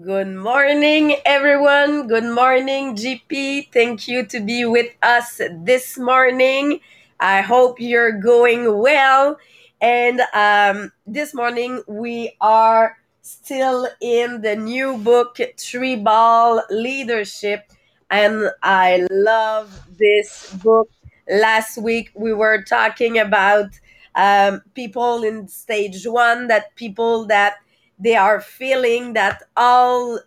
[0.00, 2.06] Good morning, everyone.
[2.08, 3.72] Good morning, GP.
[3.72, 6.80] Thank you to be with us this morning.
[7.18, 9.38] I hope you're going well.
[9.80, 17.64] And um, this morning we are still in the new book, Tribal Leadership.
[18.10, 20.90] And I love this book.
[21.28, 23.70] Last week we were talking about
[24.14, 27.56] um, people in stage one, that people that
[27.98, 30.18] they are feeling that all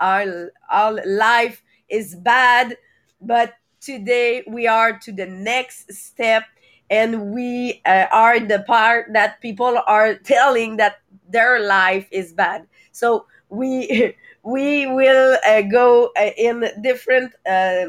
[0.00, 2.76] all, all life is bad
[3.20, 6.44] but today we are to the next step
[6.90, 12.66] and we uh, are the part that people are telling that their life is bad.
[12.92, 17.86] So we we will uh, go uh, in different uh,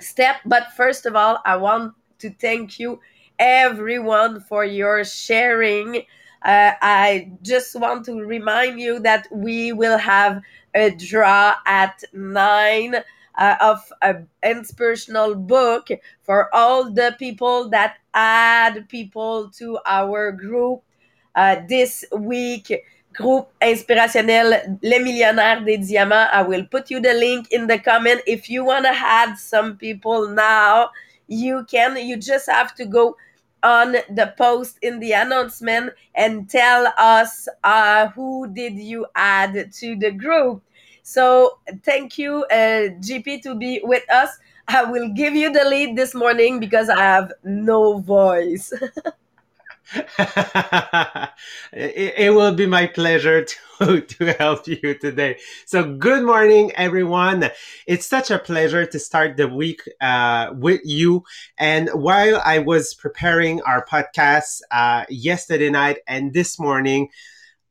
[0.00, 2.98] step but first of all i want to thank you
[3.38, 6.02] everyone for your sharing
[6.42, 10.40] uh, I just want to remind you that we will have
[10.74, 12.96] a draw at nine
[13.36, 15.88] uh, of an inspirational book
[16.22, 20.82] for all the people that add people to our group
[21.34, 22.72] uh, this week.
[23.12, 26.30] Group inspirationnel Les Millionnaires des Diamants.
[26.32, 28.20] I will put you the link in the comment.
[28.26, 30.90] If you want to add some people now,
[31.26, 31.96] you can.
[31.96, 33.16] You just have to go
[33.62, 39.96] on the post in the announcement and tell us uh, who did you add to
[39.96, 40.62] the group.
[41.02, 44.30] So thank you, uh, GP, to be with us.
[44.68, 48.72] I will give you the lead this morning because I have no voice.
[50.18, 51.30] it,
[51.72, 53.44] it, will be my pleasure
[53.78, 55.38] to, to help you today.
[55.66, 57.50] So, good morning, everyone.
[57.88, 61.24] It's such a pleasure to start the week uh, with you.
[61.58, 67.08] And while I was preparing our podcast uh, yesterday night and this morning,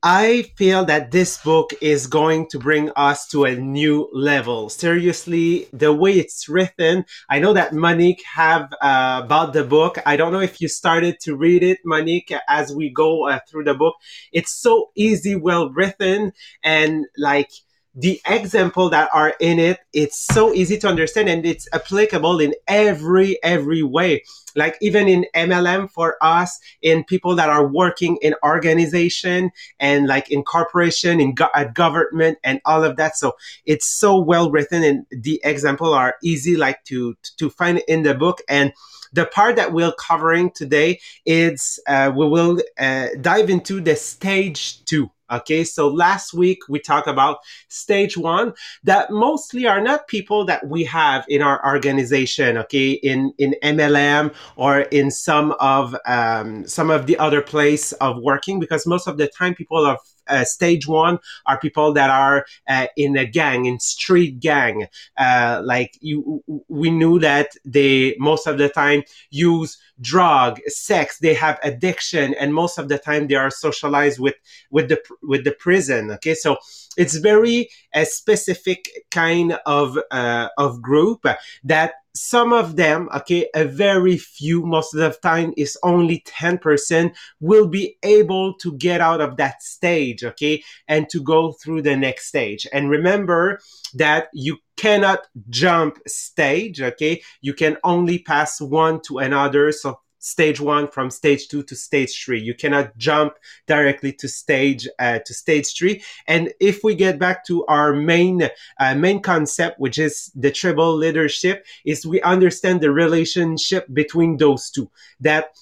[0.01, 4.69] I feel that this book is going to bring us to a new level.
[4.69, 9.97] Seriously, the way it's written, I know that Monique have uh, about the book.
[10.05, 13.65] I don't know if you started to read it, Monique, as we go uh, through
[13.65, 13.95] the book.
[14.31, 16.31] It's so easy, well written,
[16.63, 17.51] and like
[17.99, 22.53] the example that are in it it's so easy to understand and it's applicable in
[22.67, 24.23] every every way.
[24.55, 30.31] Like even in mlm for us in people that are working in organization and like
[30.31, 33.17] in corporation in go- at government and all of that.
[33.17, 33.33] So
[33.65, 38.13] it's so well written and the example are easy like to to find in the
[38.13, 38.39] book.
[38.47, 38.71] And
[39.13, 44.83] the part that we're covering today is uh, we will uh, dive into the stage
[44.85, 48.53] two Okay, so last week we talked about stage one
[48.83, 52.57] that mostly are not people that we have in our organization.
[52.57, 58.17] Okay, in in MLM or in some of um, some of the other place of
[58.23, 59.99] working because most of the time people are
[60.29, 64.87] uh, stage one are people that are uh, in a gang, in street gang.
[65.17, 71.19] Uh, like you, we knew that they most of the time use drug, sex.
[71.19, 74.35] They have addiction, and most of the time they are socialized with
[74.71, 76.11] with the with the prison.
[76.11, 76.57] Okay, so
[76.97, 81.25] it's very a specific kind of uh, of group
[81.63, 87.15] that some of them, okay, a very few, most of the time is only 10%
[87.39, 91.95] will be able to get out of that stage, okay, and to go through the
[91.95, 92.67] next stage.
[92.73, 93.59] And remember
[93.93, 97.21] that you cannot jump stage, okay?
[97.41, 99.71] You can only pass one to another.
[99.73, 102.39] So stage one from stage two to stage three.
[102.39, 103.33] You cannot jump
[103.67, 106.01] directly to stage uh, to stage three.
[106.27, 110.95] And if we get back to our main uh, main concept, which is the Tribal
[110.95, 114.89] leadership, is we understand the relationship between those two.
[115.19, 115.55] That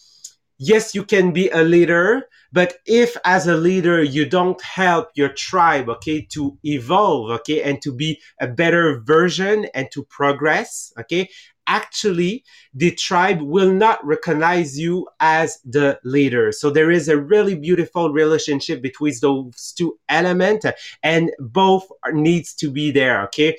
[0.57, 5.29] yes, you can be a leader, but if as a leader you don't help your
[5.29, 11.29] tribe, okay, to evolve, okay, and to be a better version and to progress, okay,
[11.67, 12.43] actually
[12.73, 16.51] the tribe will not recognize you as the leader.
[16.51, 20.65] So there is a really beautiful relationship between those two elements
[21.03, 23.23] and both needs to be there.
[23.25, 23.57] Okay.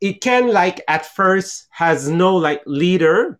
[0.00, 3.38] It can like at first has no like leader,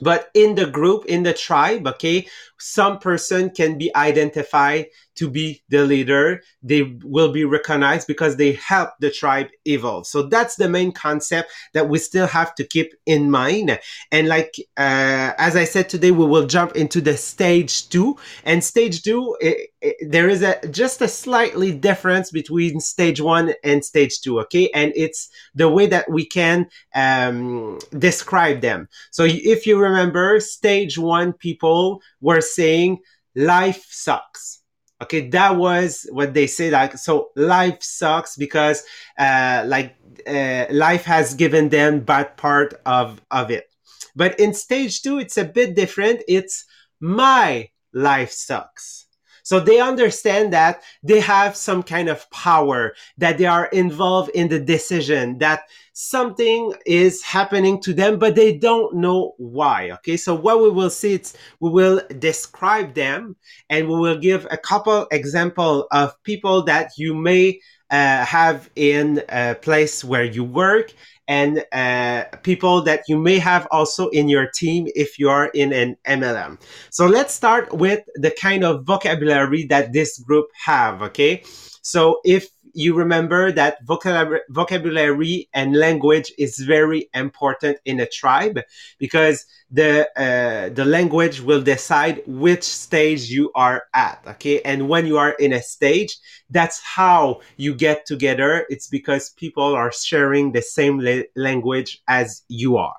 [0.00, 2.26] but in the group, in the tribe, okay,
[2.58, 6.42] some person can be identified to be the leader.
[6.62, 10.06] They will be recognized because they help the tribe evolve.
[10.06, 13.78] So that's the main concept that we still have to keep in mind.
[14.12, 18.62] And like, uh, as I said today, we will jump into the stage two and
[18.62, 19.36] stage two.
[19.40, 24.40] It, it, there is a, just a slightly difference between stage one and stage two.
[24.40, 24.70] Okay.
[24.74, 28.88] And it's the way that we can, um, describe them.
[29.10, 32.98] So if you remember stage one people were saying
[33.34, 34.62] life sucks
[35.02, 36.70] Okay, that was what they say.
[36.70, 38.82] Like, so life sucks because,
[39.18, 39.96] uh, like,
[40.26, 43.68] uh, life has given them bad part of of it.
[44.14, 46.22] But in stage two, it's a bit different.
[46.26, 46.64] It's
[47.00, 49.05] my life sucks.
[49.46, 54.48] So they understand that they have some kind of power, that they are involved in
[54.48, 55.60] the decision, that
[55.92, 59.92] something is happening to them, but they don't know why.
[59.92, 60.16] Okay.
[60.16, 63.36] So what we will see, it's we will describe them
[63.70, 67.60] and we will give a couple example of people that you may
[67.92, 70.92] uh, have in a place where you work
[71.28, 75.72] and uh, people that you may have also in your team if you are in
[75.72, 76.60] an MLM.
[76.90, 81.02] So let's start with the kind of vocabulary that this group have.
[81.02, 81.42] Okay.
[81.82, 88.60] So if you remember that vocabulary and language is very important in a tribe
[88.98, 94.60] because the uh, the language will decide which stage you are at okay?
[94.62, 96.16] And when you are in a stage
[96.50, 98.66] that's how you get together.
[98.68, 102.96] It's because people are sharing the same la- language as you are.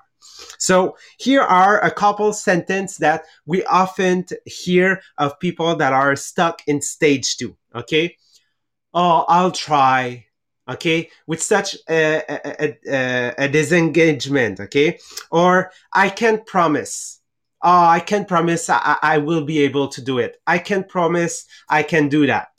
[0.59, 6.61] So here are a couple sentences that we often hear of people that are stuck
[6.67, 8.15] in stage two okay
[8.93, 10.25] oh, I'll try.
[10.69, 14.59] Okay, with such a, a, a, a disengagement.
[14.59, 14.99] Okay,
[15.31, 17.21] or I can't promise.
[17.61, 20.39] Oh, I can't promise I, I will be able to do it.
[20.45, 22.49] I can't promise I can do that.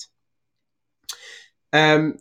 [1.73, 2.19] Um,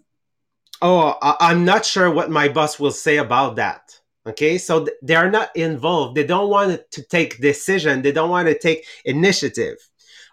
[0.82, 3.98] oh, I, am not sure what my boss will say about that.
[4.28, 6.16] Okay, so th- they are not involved.
[6.18, 8.02] They don't want to take decision.
[8.02, 9.78] They don't want to take initiative,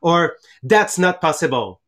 [0.02, 1.80] or that's not possible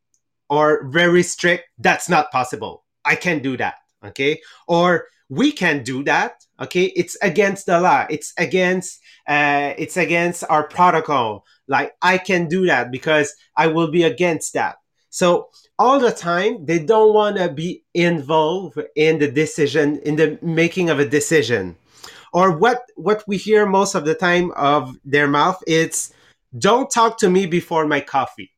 [0.49, 2.83] or very strict, that's not possible.
[3.05, 3.75] I can't do that.
[4.03, 4.39] Okay.
[4.67, 6.43] Or we can't do that.
[6.59, 6.85] Okay.
[6.95, 8.05] It's against the law.
[8.09, 11.45] It's against, uh, it's against our protocol.
[11.67, 14.75] Like I can do that because I will be against that.
[15.09, 15.49] So
[15.79, 20.89] all the time, they don't want to be involved in the decision, in the making
[20.89, 21.75] of a decision.
[22.33, 26.13] Or what, what we hear most of the time of their mouth, it's
[26.57, 28.51] don't talk to me before my coffee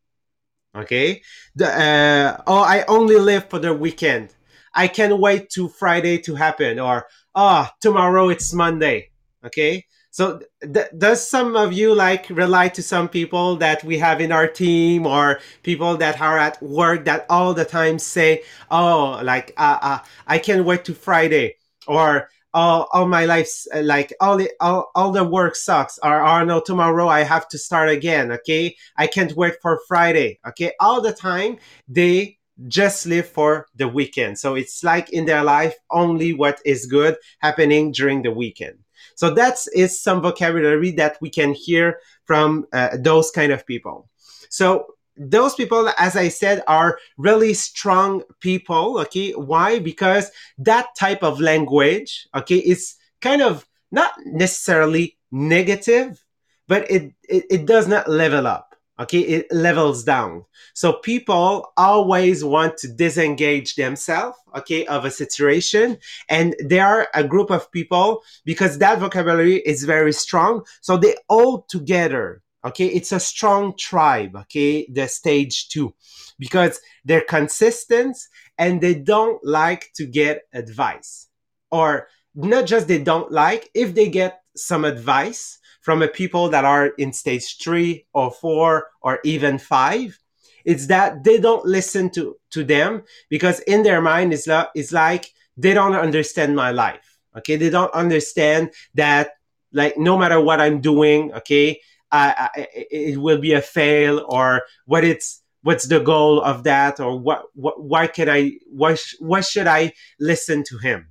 [0.80, 1.22] okay?
[1.56, 4.36] The uh, oh i only live for the weekend.
[4.74, 9.10] I can't wait to friday to happen or oh tomorrow it's monday
[9.46, 9.86] okay?
[10.12, 14.32] So th- does some of you like rely to some people that we have in
[14.32, 19.54] our team or people that are at work that all the time say oh like
[19.58, 21.56] uh, uh, i can't wait to friday
[21.88, 23.50] or all, all my life
[23.82, 26.00] like all the all, all the work sucks.
[26.04, 28.76] Or oh no tomorrow i have to start again okay?
[28.98, 30.74] I can't wait for friday okay?
[30.80, 31.58] All the time
[31.88, 34.38] they just live for the weekend.
[34.38, 38.80] So it's like in their life only what is good happening during the weekend.
[39.16, 44.10] So that's is some vocabulary that we can hear from uh, those kind of people.
[44.50, 44.88] So
[45.20, 49.00] those people, as I said, are really strong people.
[49.00, 49.32] Okay.
[49.32, 49.80] Why?
[49.80, 56.24] Because that type of language, okay, is kind of not necessarily negative,
[56.68, 58.76] but it, it, it does not level up.
[59.00, 59.20] Okay.
[59.20, 60.46] It levels down.
[60.74, 65.98] So people always want to disengage themselves, okay, of a situation.
[66.30, 70.66] And they are a group of people because that vocabulary is very strong.
[70.82, 72.88] So they all together okay?
[72.88, 74.88] It's a strong tribe okay?
[74.92, 75.94] The stage two.
[76.38, 78.18] Because they're consistent
[78.58, 81.28] and they don't like to get advice.
[81.72, 86.66] Or not just they don't like if they get some advice from a people that
[86.66, 90.18] are in stage three or four or even five
[90.66, 94.92] it's that they don't listen to to them because in their mind it's, like it's
[94.92, 97.56] like they don't understand my life okay?
[97.56, 99.32] They don't understand that
[99.72, 101.80] like no matter what i'm doing okay
[102.12, 107.20] uh, it will be a fail or what it's what's the goal of that or
[107.20, 111.08] what, what why can i why, why should i listen to him?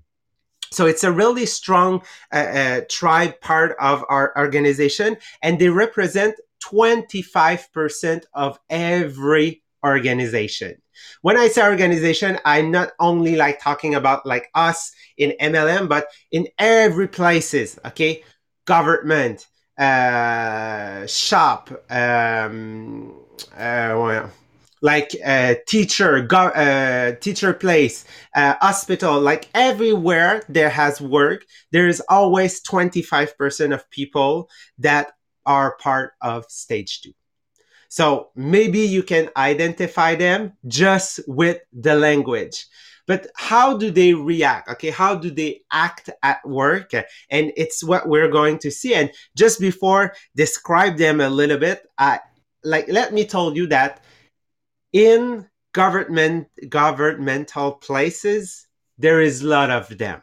[0.70, 6.34] So it's a really strong uh, uh, tribe part of our organization and they represent
[6.62, 10.74] 25% of every organization.
[11.22, 16.08] When i say organization i'm not only like talking about like us in mlm but
[16.32, 18.24] in every places okay?
[18.64, 19.46] Government
[19.78, 23.14] uh, shop, um,
[23.56, 24.30] uh, well,
[24.80, 28.04] like uh, teacher, go, uh, teacher place,
[28.34, 35.12] hospital, like everywhere there has work, there is always 25% of people that
[35.46, 37.12] are part of stage two.
[37.88, 42.66] So maybe you can identify them just with the language
[43.08, 44.68] but how do they react?
[44.68, 46.92] Okay how do they act at work?
[47.30, 48.94] And it's what we're going to see.
[48.94, 51.84] And just before describe them a little bit.
[51.98, 52.18] Uh,
[52.62, 54.04] like let me tell you that
[54.92, 58.66] in government governmental places
[58.98, 60.22] there is a lot of them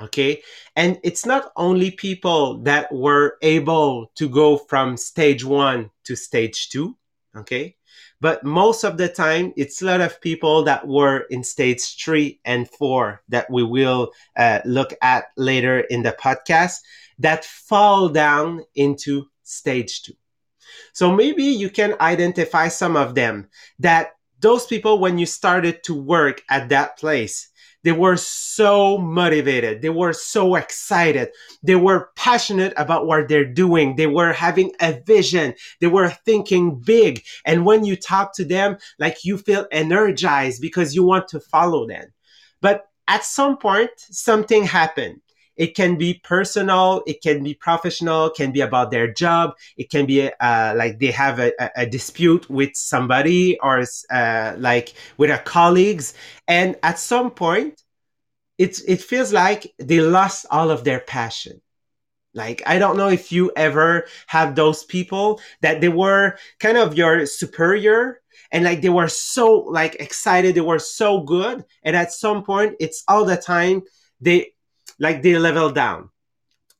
[0.00, 0.42] okay?
[0.76, 6.68] And it's not only people that were able to go from stage 1 to stage
[6.70, 6.96] 2
[7.36, 7.74] okay
[8.20, 12.40] but most of the time it's a lot of people that were in stage 3
[12.44, 16.76] and 4 that we will uh, look at later in the podcast
[17.18, 20.12] that fall down into stage 2
[20.92, 24.12] so maybe you can identify some of them that
[24.44, 27.48] those people, when you started to work at that place,
[27.84, 29.82] they were so motivated.
[29.82, 31.28] They were so excited.
[31.62, 33.96] They were passionate about what they're doing.
[33.96, 35.54] They were having a vision.
[35.80, 37.22] They were thinking big.
[37.44, 41.86] And when you talk to them, like you feel energized because you want to follow
[41.86, 42.06] them.
[42.60, 45.20] But at some point, something happened
[45.56, 50.06] it can be personal it can be professional can be about their job it can
[50.06, 55.38] be uh, like they have a, a, dispute with somebody or uh, like with a
[55.38, 56.14] colleagues.
[56.48, 57.82] And at some point
[58.58, 61.60] it, it feels like they lost all of their passion.
[62.36, 66.98] Like i don't know if you ever have those people that they were kind of
[66.98, 68.20] your superior
[68.50, 71.64] and like they were so like excited they were so good.
[71.84, 73.82] And at some point it's all the time
[74.20, 74.53] they
[74.98, 76.10] like they level down.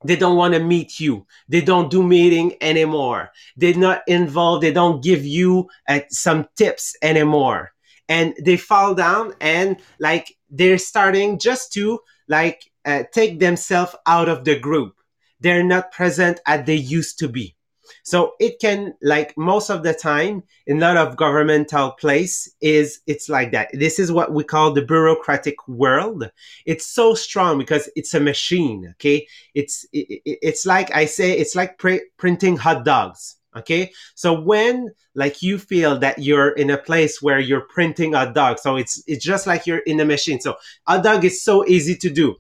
[0.05, 1.27] They don't want to meet you.
[1.49, 3.31] They don't do meeting anymore.
[3.57, 4.63] They're not involved.
[4.63, 7.73] They don't give you uh, some tips anymore.
[8.09, 14.29] And they fall down and like they're starting just to like uh, take themselves out
[14.29, 14.95] of the group.
[15.41, 17.54] They're not present as they used to be
[18.03, 23.01] so it can like most of the time in a lot of governmental place is
[23.07, 23.71] it's like that.
[23.73, 26.31] This is what we call the bureaucratic world.
[26.67, 28.89] It's so strong because it's a machine.
[28.93, 29.27] Okay.
[29.55, 33.37] It's, it, it's like I say, it's like pr- printing hot dogs.
[33.57, 33.93] Okay.
[34.15, 38.59] So when like you feel that you're in a place where you're printing a dog,
[38.59, 40.41] so it's, it's just like you're in a machine.
[40.41, 40.57] So
[40.89, 42.37] a dog is so easy to do.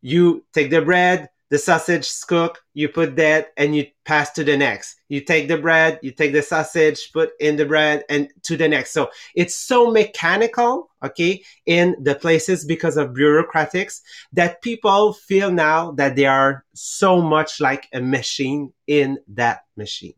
[0.00, 4.44] You take the bread, the sausage is cooked, you put that and you pass to
[4.44, 4.96] the next.
[5.08, 8.68] You take the bread, you take the sausage, put in the bread and to the
[8.68, 8.92] next.
[8.92, 14.00] So it's so mechanical, okay, in the places because of bureaucratics
[14.32, 20.14] that people feel now that they are so much like a machine in that machine.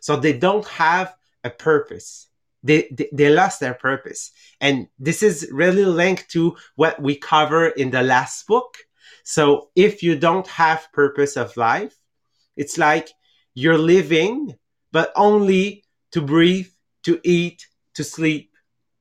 [0.00, 2.28] So they don't have a purpose.
[2.62, 4.30] They, they, they lost their purpose.
[4.60, 8.78] And this is really linked to what we cover in the last book
[9.24, 11.96] so if you don't have purpose of life,
[12.56, 13.08] it's like
[13.54, 14.54] you're living,
[14.90, 16.68] but only to breathe,
[17.04, 18.52] to eat, to sleep,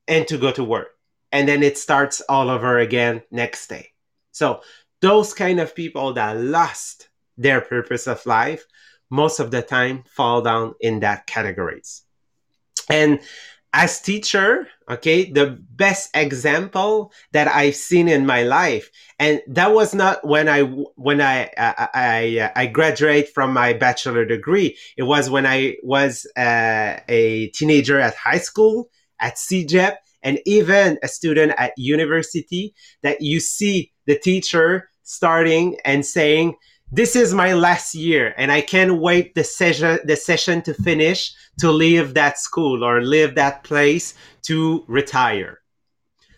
[0.07, 0.89] and to go to work.
[1.31, 3.89] And then it starts all over again next day.
[4.31, 4.61] So
[5.01, 8.65] those kind of people that lost their purpose of life
[9.09, 12.03] most of the time fall down in that categories.
[12.89, 13.19] And
[13.73, 19.93] as teacher okay the best example that i've seen in my life and that was
[19.95, 20.61] not when i
[20.95, 24.77] when i i i, I graduate from my bachelor degree.
[24.97, 30.99] It was when i was uh, a teenager at high school at cégep and even
[31.01, 32.73] a student at university
[33.03, 36.55] that you see the teacher starting and saying
[36.91, 41.33] this is my last year and I can't wait the session the session to finish
[41.59, 45.61] to leave that school or leave that place to retire.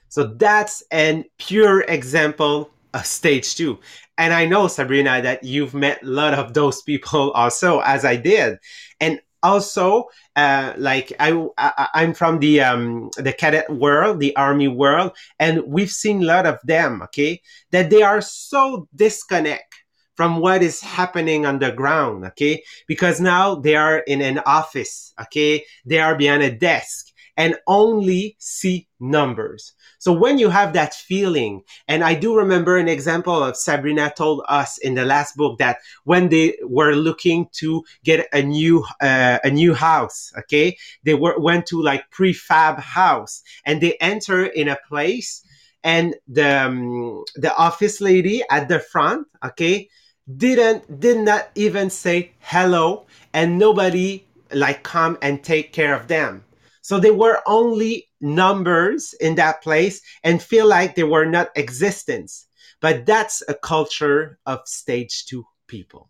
[0.09, 3.79] So that's an pure example of stage two.
[4.19, 8.15] And I know Sabrina that you've met a lot of those people also, as I
[8.17, 8.59] did.
[8.99, 10.05] And also,
[10.35, 15.63] uh, like I, I, am from the um, the cadet world, the army world, and
[15.67, 17.01] we've seen a lot of them.
[17.03, 17.41] Okay,
[17.71, 19.82] that they are so disconnect
[20.15, 22.63] from what is happening on the ground, okay?
[22.87, 25.65] Because now they are in an office, okay?
[25.85, 29.73] They are behind a desk and only see numbers.
[29.97, 34.43] So when you have that feeling, and I do remember an example of Sabrina told
[34.47, 39.39] us in the last book that when they were looking to get a new uh,
[39.43, 44.67] a new house, okay, they were went to like prefab house and they enter in
[44.67, 45.43] a place
[45.83, 49.89] and the um, the office lady at the front, okay,
[50.37, 56.43] didn't did not even say hello and nobody like come and take care of them.
[56.81, 62.47] So they were only numbers in that place and feel like they were not existence.
[62.81, 66.09] But that's a culture of stage two people.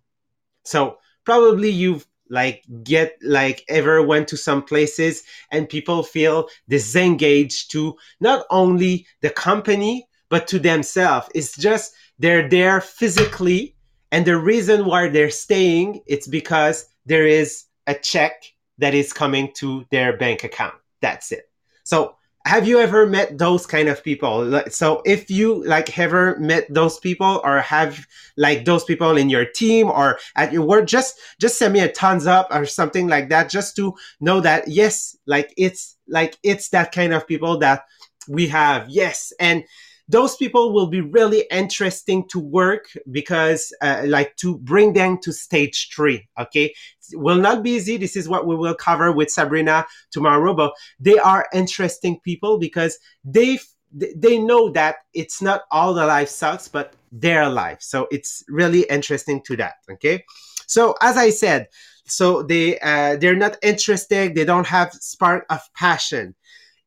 [0.65, 7.71] So probably you've like get like ever went to some places and people feel disengaged
[7.71, 11.29] to not only the company but to themselves.
[11.35, 13.75] It's just they're there physically
[14.13, 18.43] and the reason why they're staying, it's because there is a check
[18.77, 20.75] that is coming to their bank account.
[21.01, 21.49] That's it.
[21.83, 22.15] So
[22.45, 26.99] have you ever met those kind of people so if you like ever met those
[26.99, 28.05] people or have
[28.35, 31.87] like those people in your team or at your work just just send me a
[31.87, 36.67] thumbs up or something like that just to know that yes like it's like it's
[36.69, 37.85] that kind of people that
[38.27, 39.63] we have yes and
[40.09, 45.31] those people will be really interesting to work because uh, like to bring them to
[45.31, 46.73] stage three okay?
[47.11, 47.97] It will not be easy.
[47.97, 52.97] This is what we will cover with sabrina tomorrow but they are interesting people because
[53.23, 53.59] they
[53.91, 57.77] they know that it's not all the life sucks but their life.
[57.81, 60.23] So it's really interesting to that okay?
[60.65, 61.67] So as i said
[62.05, 64.35] so they uh, they're not interested.
[64.35, 66.35] They don't have spark of passion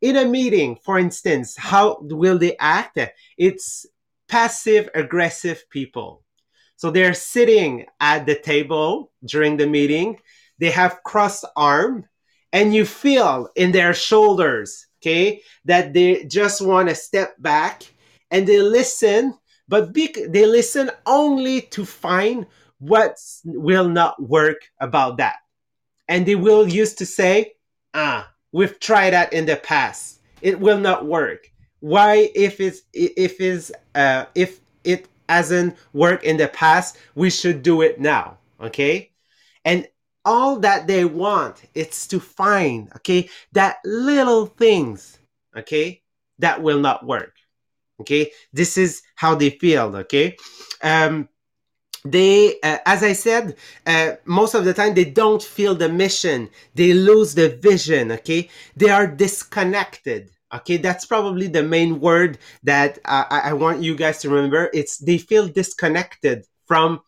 [0.07, 2.99] in a meeting, for instance, how will they act?
[3.37, 3.85] It's
[4.29, 6.23] passive aggressive people.
[6.77, 10.21] So they're sitting at the table during the meeting.
[10.59, 12.05] They have crossed arm
[12.53, 17.83] and you feel in their shoulders, okay, that they just want to step back
[18.31, 19.35] and they listen,
[19.67, 22.47] but they listen only to find
[22.79, 25.37] what will not work about that.
[26.07, 27.55] And they will used to say,
[27.93, 30.21] ah, We've tried that in the past.
[30.41, 31.53] It will not work.
[31.81, 37.63] Why, if it's if is uh, if it hasn't worked in the past, we should
[37.63, 38.39] do it now.
[38.59, 39.11] Okay,
[39.67, 39.87] and
[40.25, 45.19] all that they want is to find okay that little things
[45.55, 46.03] okay
[46.39, 47.35] that will not work
[48.01, 50.37] okay this is how they feel okay
[50.83, 51.29] um
[52.11, 56.51] they uh, as i said uh, most of the time they don't feel the mission.
[56.75, 58.51] They lose the vision okay?
[58.77, 60.77] They are disconnected okay?
[60.77, 64.71] That's probably the main word that uh, I, want you guys to remember.
[64.73, 67.01] It's they feel disconnected from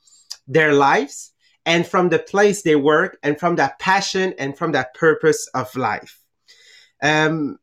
[0.46, 1.32] their lives
[1.66, 5.74] and from the place they work and from that passion and from that purpose of
[5.76, 6.20] life.
[7.02, 7.58] Um,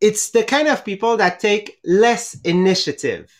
[0.00, 3.32] it's the kind of people that take less initiative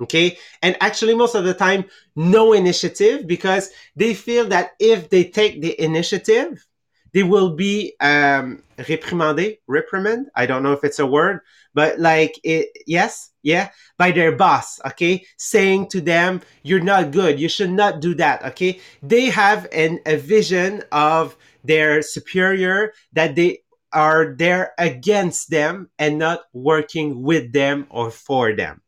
[0.00, 0.38] Okay.
[0.62, 1.84] And actually, most of the time,
[2.16, 6.66] no initiative because they feel that if they take the initiative,
[7.12, 10.28] they will be um, reprimandé, reprimand.
[10.34, 11.40] I don't know if it's a word,
[11.74, 14.80] but like it, yes, yeah, by their boss.
[14.86, 17.40] Okay, saying to them, "You're not good.
[17.40, 23.34] You should not do that." Okay, they have an a vision of their superior that
[23.34, 23.58] they
[23.92, 28.80] are there against them and not working with them or for them.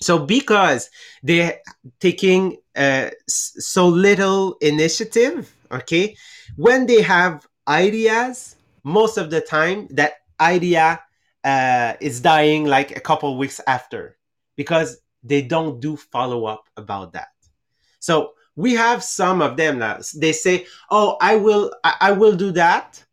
[0.00, 0.90] So because
[1.22, 1.58] they're
[2.00, 6.16] taking uh, so little initiative, okay,
[6.56, 11.00] when they have ideas, most of the time that idea
[11.44, 14.16] uh, is dying like a couple weeks after
[14.56, 17.28] because they don't do follow up about that.
[18.00, 19.98] So we have some of them now.
[20.16, 23.04] They say, "Oh, I will, I, I will do that.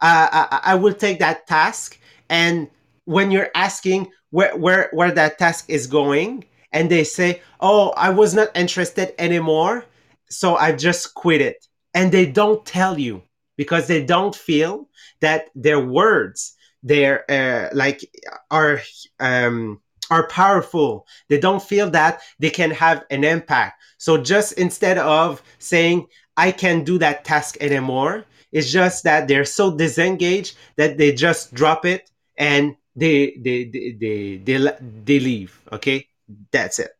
[0.00, 1.98] Uh, I, I will take that task."
[2.28, 2.68] And
[3.04, 8.10] when you're asking, where where where that task is going and they say oh i
[8.10, 9.84] was not interested anymore
[10.30, 11.66] so i just quit it.
[11.94, 13.22] And they don't tell you
[13.56, 14.88] because they don't feel
[15.20, 18.08] that their words they're uh, like
[18.50, 18.80] are
[19.18, 21.06] um are powerful.
[21.28, 23.82] They don't feel that they can have an impact.
[23.98, 29.44] So just instead of saying i can't do that task anymore it's just that they're
[29.44, 34.72] so disengaged that they just drop it and they they they they,
[35.04, 36.06] they, leave okay?
[36.50, 36.90] That's it.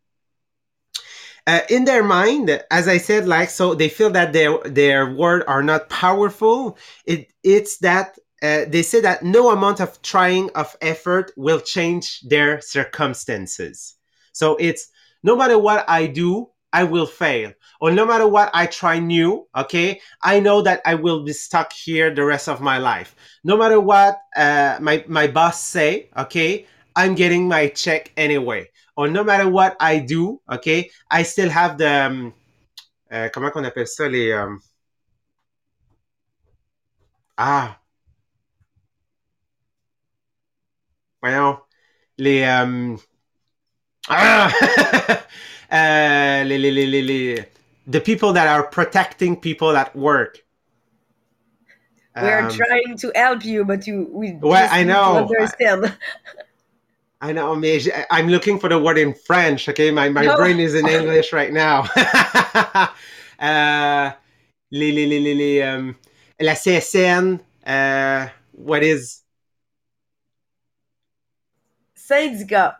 [1.46, 5.44] Uh, in their mind as i said like so they feel that their their words
[5.48, 6.76] are not powerful.
[7.06, 12.20] It it's that uh, they say that no amount of trying of effort will change
[12.20, 13.96] their circumstances.
[14.32, 14.88] So it's
[15.22, 17.52] no matter what i do i will fail.
[17.80, 20.00] Or no matter what i try new okay?
[20.22, 23.14] I know that i will be stuck here the rest of my life.
[23.44, 26.66] No matter what uh, my, my boss say okay?
[26.96, 28.68] I'm getting my check anyway.
[28.96, 32.34] Or no matter what I do, okay, I still have the um,
[33.12, 34.58] euh, comment qu'on appelle ça les um,
[37.36, 37.78] ah.
[41.22, 41.58] Voyons.
[42.18, 42.98] Les um,
[44.08, 44.52] ah
[45.70, 47.44] uh, les, les, les
[47.88, 50.44] the people that are protecting people at work.
[52.16, 55.26] We are um, trying to help you, but you we well, I know.
[55.26, 55.96] understand.
[57.20, 57.60] I know,
[58.10, 59.68] I'm looking for the word in French.
[59.68, 60.36] Okay, my, my no.
[60.36, 61.80] brain is in English right now.
[63.40, 64.12] uh,
[64.70, 65.96] les, les, les, les, um,
[66.40, 69.22] la CSN, uh, what is
[71.96, 72.76] syndicat?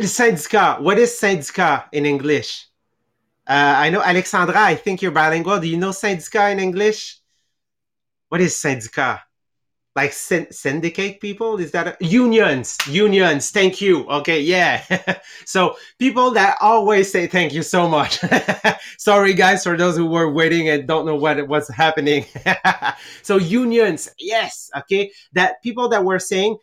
[0.00, 0.82] Syndicat.
[0.82, 2.66] What is syndicat in English?
[3.46, 4.58] Uh, I know Alexandra.
[4.58, 5.60] I think you're bilingual.
[5.60, 7.18] Do you know syndicat in English?
[8.28, 9.20] What is syndicat?
[9.94, 14.82] like syndicate people is that a, unions unions thank you okay yeah
[15.44, 18.18] so people that always say thank you so much
[18.98, 22.24] sorry guys for those who were waiting and don't know what was happening
[23.22, 26.56] so unions yes okay that people that were saying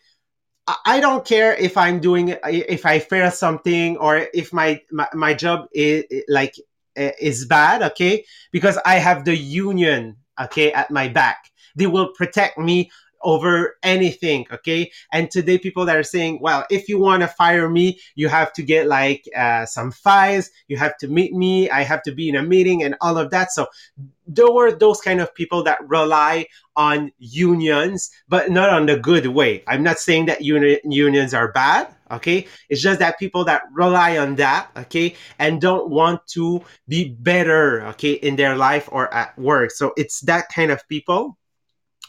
[0.85, 5.33] I don't care if I'm doing if I fail something or if my my, my
[5.33, 6.55] job is like
[6.95, 8.25] is bad okay?
[8.51, 11.49] Because I have the union okay at my back.
[11.75, 14.91] They will protect me over anything okay?
[15.11, 18.53] And today people that are saying well if you want to fire me you have
[18.53, 22.29] to get like uh, some files you have to meet me i have to be
[22.29, 23.51] in a meeting and all of that.
[23.51, 23.67] So
[24.27, 29.27] there were those kind of people that rely on unions but not on the good
[29.27, 29.63] way.
[29.67, 32.47] I'm not saying that uni- unions are bad okay?
[32.69, 37.85] It's just that people that rely on that okay and don't want to be better
[37.87, 39.71] okay in their life or at work.
[39.71, 41.37] So it's that kind of people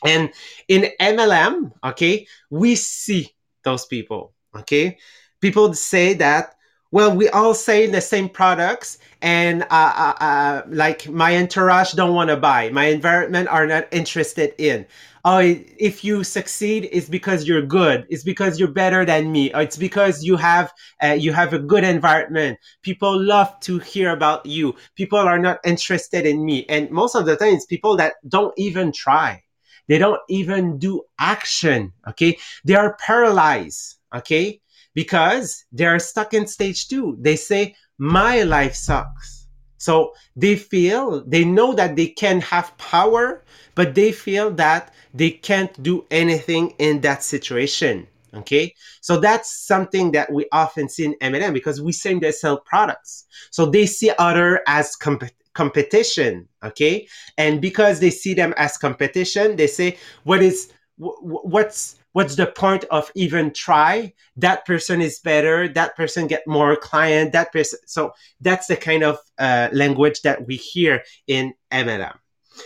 [0.04, 0.30] and
[0.68, 3.34] in MLM, okay, we see
[3.64, 4.98] those people, okay?
[5.40, 6.54] People say that,
[6.92, 12.14] well, we all say the same products and uh, uh, uh, like my entourage don't
[12.14, 12.70] want to buy.
[12.70, 14.86] My environment are not interested in.
[15.24, 18.06] Oh, if you succeed, it's because you're good.
[18.08, 19.52] It's because you're better than me.
[19.52, 22.58] It's because you have uh, you have a good environment.
[22.82, 24.74] People love to hear about you.
[24.96, 28.54] People are not interested in me, and most of the time, it's people that don't
[28.56, 29.42] even try
[29.90, 31.92] they don't even do action.
[32.09, 32.38] Okay.
[32.64, 33.96] They are paralyzed.
[34.14, 34.61] Okay.
[34.94, 37.16] Because they are stuck in stage two.
[37.20, 39.48] They say, my life sucks.
[39.79, 43.42] So they feel, they know that they can have power,
[43.74, 48.07] but they feel that they can't do anything in that situation.
[48.33, 48.72] Okay.
[49.00, 53.26] So that's something that we often see in MLM because we say they sell products.
[53.50, 57.08] So they see other as comp- competition okay?
[57.38, 62.84] And because they see them as competition they say what is what's what's the point
[62.90, 64.12] of even try?
[64.36, 69.02] That person is better that person get more client that person so that's the kind
[69.02, 72.14] of uh, language that we hear in mlm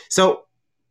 [0.08, 0.44] so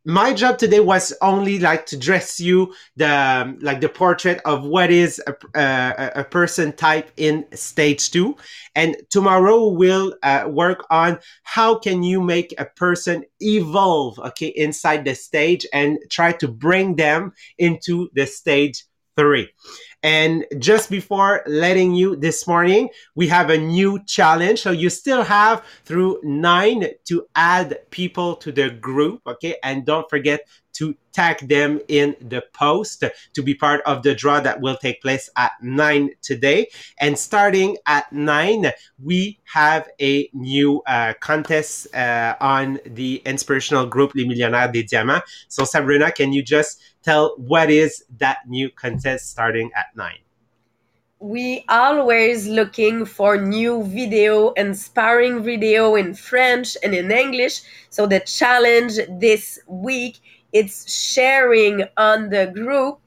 [0.04, 4.64] my job today was only like to dress you the um, like the portrait of
[4.64, 8.36] what is a, uh, a person type in stage two.
[8.74, 15.04] And tomorrow we'll uh, work on how can you make a person evolve okay inside
[15.04, 18.84] the stage and try to bring them into the stage
[19.16, 19.48] three
[20.04, 24.60] and just before letting you this morning, we have a new challenge.
[24.60, 29.22] So you still have through nine to add people to the group.
[29.26, 29.56] Okay.
[29.62, 34.40] And don't forget to tag them in the post to be part of the draw
[34.40, 36.68] that will take place at 9 today.
[36.98, 38.72] And starting at 9,
[39.02, 45.22] we have a new uh, contest uh, on the inspirational group Les Millionnaires des Diamants.
[45.48, 50.14] So, Sabrina, can you just tell what is that new contest starting at 9?
[51.24, 58.20] we always looking for new video inspiring video in french and in english so the
[58.20, 60.20] challenge this week
[60.52, 63.00] it's sharing on the group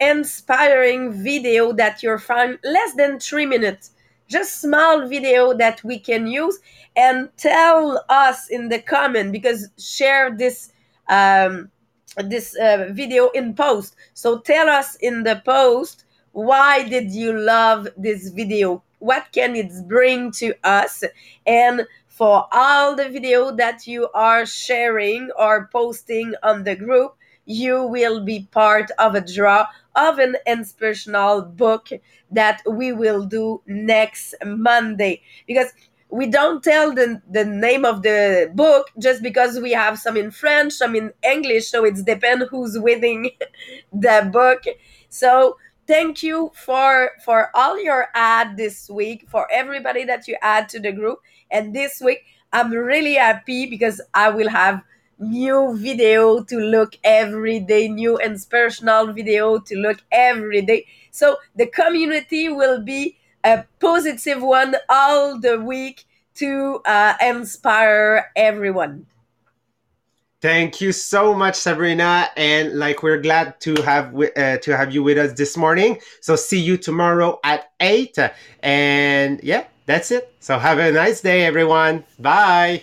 [0.00, 3.90] inspiring video that you're find less than three minutes
[4.26, 6.58] just small video that we can use
[6.96, 10.72] and tell us in the comment because share this
[11.10, 11.70] um,
[12.16, 13.96] this uh, video in post.
[14.14, 18.82] So tell us in the post why did you love this video?
[18.98, 21.04] What can it bring to us?
[21.46, 27.84] And for all the video that you are sharing or posting on the group you
[27.84, 31.88] will be part of a draw of an inspirational book
[32.30, 35.22] that we will do next monday.
[35.46, 35.72] Because
[36.14, 40.30] we don't tell the, the name of the book just because we have some in
[40.30, 43.30] french some in english so it's depend who's winning
[43.92, 44.62] the book.
[45.08, 45.56] So
[45.88, 50.80] thank you for for all your ad this week for everybody that you add to
[50.80, 51.18] the group.
[51.50, 52.20] And this week
[52.52, 54.82] i'm really happy because i will have
[55.18, 60.86] new video to look every day new inspirational video to look every day.
[61.10, 66.04] So the community will be a positive one all the week
[66.34, 69.06] to uh, inspire everyone
[70.44, 75.02] Thank you so much, Sabrina, and like we're glad to have uh, to have you
[75.02, 75.98] with us this morning.
[76.20, 78.18] So see you tomorrow at eight,
[78.62, 80.34] and yeah, that's it.
[80.40, 82.04] So have a nice day, everyone.
[82.18, 82.82] Bye.